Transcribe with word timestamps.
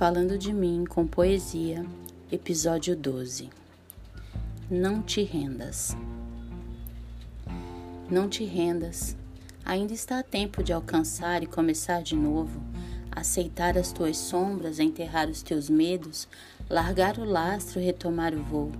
Falando 0.00 0.38
de 0.38 0.50
mim 0.50 0.86
com 0.88 1.06
poesia, 1.06 1.84
episódio 2.32 2.96
12. 2.96 3.50
Não 4.70 5.02
te 5.02 5.22
rendas. 5.22 5.94
Não 8.10 8.26
te 8.26 8.42
rendas. 8.42 9.14
Ainda 9.62 9.92
está 9.92 10.20
a 10.20 10.22
tempo 10.22 10.62
de 10.62 10.72
alcançar 10.72 11.42
e 11.42 11.46
começar 11.46 12.02
de 12.02 12.16
novo, 12.16 12.62
aceitar 13.12 13.76
as 13.76 13.92
tuas 13.92 14.16
sombras, 14.16 14.78
enterrar 14.78 15.28
os 15.28 15.42
teus 15.42 15.68
medos, 15.68 16.26
largar 16.70 17.18
o 17.18 17.24
lastro 17.26 17.78
e 17.78 17.84
retomar 17.84 18.32
o 18.32 18.42
voo. 18.42 18.72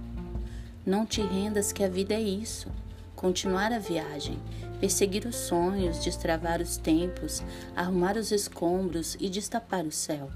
Não 0.87 1.05
te 1.05 1.21
rendas 1.21 1.71
que 1.71 1.85
a 1.85 1.89
vida 1.91 2.15
é 2.15 2.23
isso. 2.23 2.67
Continuar 3.15 3.75
a 3.75 3.79
viagem, 3.79 4.39
perseguir 4.81 5.27
os 5.27 5.37
sonhos, 5.37 6.03
destravar 6.03 6.63
os 6.63 6.79
tempos, 6.79 7.43
arrumar 7.77 8.17
os 8.17 8.33
escombros 8.33 9.19
e 9.21 9.29
destapar 9.29 9.85
o 9.85 9.93
céu. 9.93 10.31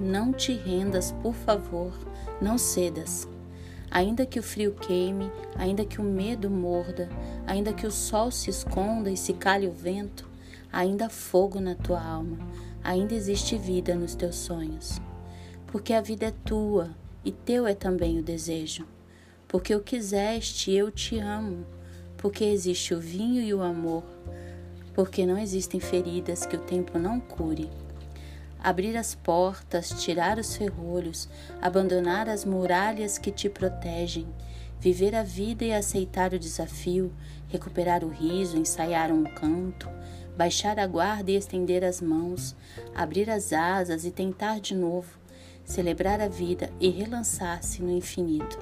Não 0.00 0.32
te 0.32 0.52
rendas, 0.52 1.12
por 1.22 1.34
favor, 1.34 1.92
não 2.42 2.58
cedas. 2.58 3.28
Ainda 3.88 4.26
que 4.26 4.40
o 4.40 4.42
frio 4.42 4.74
queime, 4.74 5.30
ainda 5.54 5.84
que 5.84 6.00
o 6.00 6.04
medo 6.04 6.50
morda, 6.50 7.08
ainda 7.46 7.72
que 7.72 7.86
o 7.86 7.92
sol 7.92 8.32
se 8.32 8.50
esconda 8.50 9.08
e 9.08 9.16
se 9.16 9.32
calhe 9.34 9.68
o 9.68 9.72
vento, 9.72 10.28
ainda 10.72 11.06
há 11.06 11.08
fogo 11.08 11.60
na 11.60 11.76
tua 11.76 12.02
alma, 12.02 12.38
ainda 12.82 13.14
existe 13.14 13.56
vida 13.56 13.94
nos 13.94 14.16
teus 14.16 14.34
sonhos. 14.34 15.00
Porque 15.68 15.92
a 15.92 16.00
vida 16.00 16.26
é 16.26 16.34
tua 16.44 16.90
e 17.24 17.30
teu 17.30 17.64
é 17.64 17.74
também 17.74 18.18
o 18.18 18.22
desejo. 18.22 18.84
Porque 19.46 19.72
o 19.76 19.80
quiseste, 19.80 20.72
eu 20.72 20.90
te 20.90 21.20
amo. 21.20 21.64
Porque 22.16 22.42
existe 22.42 22.94
o 22.94 23.00
vinho 23.00 23.40
e 23.40 23.54
o 23.54 23.62
amor. 23.62 24.02
Porque 24.92 25.24
não 25.24 25.38
existem 25.38 25.78
feridas 25.78 26.44
que 26.44 26.56
o 26.56 26.60
tempo 26.60 26.98
não 26.98 27.20
cure 27.20 27.70
abrir 28.64 28.96
as 28.96 29.14
portas, 29.14 29.90
tirar 30.02 30.38
os 30.38 30.56
ferrolhos, 30.56 31.28
abandonar 31.60 32.30
as 32.30 32.46
muralhas 32.46 33.18
que 33.18 33.30
te 33.30 33.46
protegem, 33.46 34.26
viver 34.80 35.14
a 35.14 35.22
vida 35.22 35.66
e 35.66 35.74
aceitar 35.74 36.32
o 36.32 36.38
desafio, 36.38 37.12
recuperar 37.46 38.02
o 38.02 38.08
riso, 38.08 38.56
ensaiar 38.56 39.12
um 39.12 39.24
canto, 39.24 39.86
baixar 40.34 40.78
a 40.78 40.86
guarda 40.86 41.30
e 41.30 41.36
estender 41.36 41.84
as 41.84 42.00
mãos, 42.00 42.56
abrir 42.94 43.28
as 43.28 43.52
asas 43.52 44.06
e 44.06 44.10
tentar 44.10 44.60
de 44.60 44.74
novo, 44.74 45.18
celebrar 45.62 46.22
a 46.22 46.28
vida 46.28 46.70
e 46.80 46.88
relançar-se 46.88 47.82
no 47.82 47.90
infinito. 47.90 48.58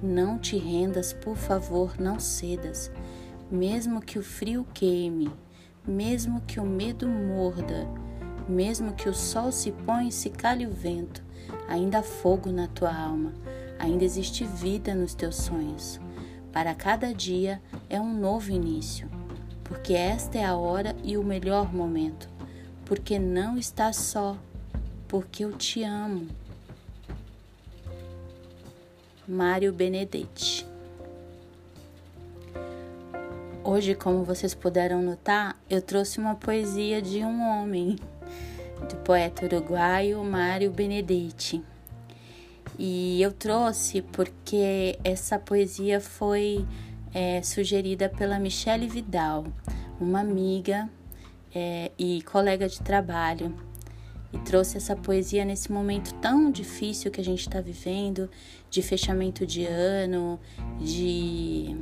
Não 0.00 0.38
te 0.38 0.56
rendas, 0.56 1.12
por 1.12 1.36
favor, 1.36 1.98
não 1.98 2.20
cedas, 2.20 2.92
mesmo 3.50 4.00
que 4.00 4.20
o 4.20 4.22
frio 4.22 4.64
queime, 4.72 5.32
mesmo 5.84 6.40
que 6.42 6.60
o 6.60 6.64
medo 6.64 7.08
morda, 7.08 7.88
mesmo 8.48 8.94
que 8.94 9.08
o 9.08 9.14
sol 9.14 9.50
se 9.50 9.72
ponha 9.72 10.08
e 10.08 10.12
se 10.12 10.30
calhe 10.30 10.66
o 10.66 10.70
vento, 10.70 11.22
ainda 11.68 11.98
há 11.98 12.02
fogo 12.02 12.50
na 12.50 12.68
tua 12.68 12.94
alma, 12.94 13.32
ainda 13.78 14.04
existe 14.04 14.44
vida 14.44 14.94
nos 14.94 15.14
teus 15.14 15.36
sonhos. 15.36 16.00
Para 16.52 16.74
cada 16.74 17.12
dia 17.12 17.60
é 17.88 18.00
um 18.00 18.18
novo 18.18 18.50
início, 18.50 19.08
porque 19.64 19.94
esta 19.94 20.38
é 20.38 20.44
a 20.44 20.56
hora 20.56 20.96
e 21.02 21.16
o 21.16 21.24
melhor 21.24 21.72
momento, 21.74 22.28
porque 22.84 23.18
não 23.18 23.58
estás 23.58 23.96
só, 23.96 24.36
porque 25.06 25.44
eu 25.44 25.52
te 25.52 25.82
amo. 25.82 26.28
Mário 29.28 29.72
Benedetti 29.72 30.66
Hoje, 33.68 33.96
como 33.96 34.22
vocês 34.22 34.54
puderam 34.54 35.02
notar, 35.02 35.60
eu 35.68 35.82
trouxe 35.82 36.20
uma 36.20 36.36
poesia 36.36 37.02
de 37.02 37.24
um 37.24 37.42
homem 37.42 37.96
do 38.88 38.96
poeta 38.96 39.46
uruguaio 39.46 40.22
Mário 40.22 40.70
Benedetti. 40.70 41.62
E 42.78 43.20
eu 43.22 43.32
trouxe 43.32 44.02
porque 44.02 44.98
essa 45.02 45.38
poesia 45.38 46.00
foi 46.00 46.66
é, 47.14 47.40
sugerida 47.42 48.08
pela 48.08 48.38
Michele 48.38 48.86
Vidal, 48.86 49.44
uma 49.98 50.20
amiga 50.20 50.88
é, 51.54 51.90
e 51.98 52.20
colega 52.22 52.68
de 52.68 52.80
trabalho, 52.82 53.54
e 54.32 54.38
trouxe 54.40 54.76
essa 54.76 54.94
poesia 54.94 55.44
nesse 55.44 55.72
momento 55.72 56.12
tão 56.14 56.50
difícil 56.50 57.10
que 57.10 57.20
a 57.20 57.24
gente 57.24 57.40
está 57.40 57.60
vivendo 57.60 58.28
de 58.68 58.82
fechamento 58.82 59.46
de 59.46 59.64
ano, 59.64 60.38
de 60.78 61.74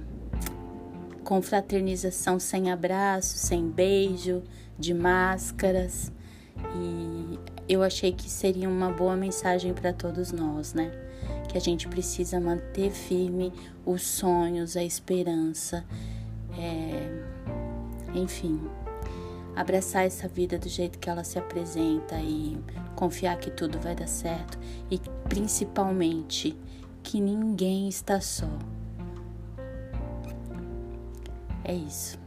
confraternização 1.24 2.38
sem 2.38 2.70
abraço, 2.70 3.36
sem 3.38 3.68
beijo, 3.68 4.42
de 4.78 4.94
máscaras. 4.94 6.12
E 6.74 7.38
eu 7.68 7.82
achei 7.82 8.12
que 8.12 8.30
seria 8.30 8.68
uma 8.68 8.90
boa 8.90 9.16
mensagem 9.16 9.72
para 9.72 9.92
todos 9.92 10.32
nós, 10.32 10.74
né? 10.74 10.90
Que 11.48 11.56
a 11.56 11.60
gente 11.60 11.88
precisa 11.88 12.40
manter 12.40 12.90
firme 12.90 13.52
os 13.84 14.02
sonhos, 14.02 14.76
a 14.76 14.82
esperança, 14.82 15.84
é... 16.58 17.10
enfim, 18.14 18.60
abraçar 19.54 20.04
essa 20.04 20.26
vida 20.26 20.58
do 20.58 20.68
jeito 20.68 20.98
que 20.98 21.08
ela 21.08 21.24
se 21.24 21.38
apresenta 21.38 22.18
e 22.20 22.58
confiar 22.96 23.38
que 23.38 23.50
tudo 23.50 23.78
vai 23.78 23.94
dar 23.94 24.08
certo 24.08 24.58
e 24.90 24.98
principalmente 25.28 26.56
que 27.02 27.20
ninguém 27.20 27.88
está 27.88 28.20
só. 28.20 28.48
É 31.64 31.74
isso. 31.74 32.23